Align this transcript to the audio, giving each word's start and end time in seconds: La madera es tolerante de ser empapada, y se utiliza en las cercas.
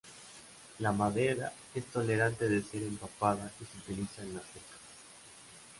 La 0.79 0.91
madera 0.91 1.53
es 1.75 1.85
tolerante 1.85 2.49
de 2.49 2.63
ser 2.63 2.81
empapada, 2.81 3.51
y 3.61 3.65
se 3.65 3.77
utiliza 3.77 4.23
en 4.23 4.33
las 4.33 4.45
cercas. 4.45 4.79